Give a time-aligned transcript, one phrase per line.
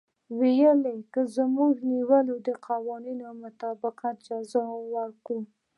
[0.37, 0.69] وايي
[1.13, 1.21] که
[1.55, 4.63] موږ ونيول د قوانينو مطابق جزا
[4.95, 5.41] ورکوو.